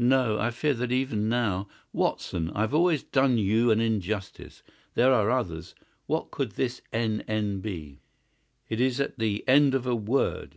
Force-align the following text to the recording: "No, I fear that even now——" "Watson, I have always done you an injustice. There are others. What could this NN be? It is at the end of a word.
"No, 0.00 0.36
I 0.40 0.50
fear 0.50 0.74
that 0.74 0.90
even 0.90 1.28
now——" 1.28 1.68
"Watson, 1.92 2.50
I 2.56 2.62
have 2.62 2.74
always 2.74 3.04
done 3.04 3.38
you 3.38 3.70
an 3.70 3.80
injustice. 3.80 4.64
There 4.94 5.12
are 5.14 5.30
others. 5.30 5.76
What 6.06 6.32
could 6.32 6.56
this 6.56 6.82
NN 6.92 7.62
be? 7.62 8.00
It 8.68 8.80
is 8.80 8.98
at 9.00 9.20
the 9.20 9.44
end 9.46 9.76
of 9.76 9.86
a 9.86 9.94
word. 9.94 10.56